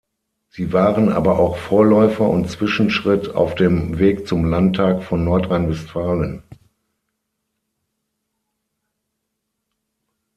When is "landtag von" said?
4.45-5.23